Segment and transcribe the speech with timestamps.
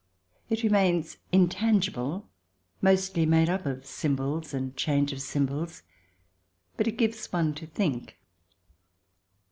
[0.49, 2.27] It remains intangible,
[2.81, 5.83] mostly made up of symbols and change of symbols;
[6.75, 8.19] but it gives one to think.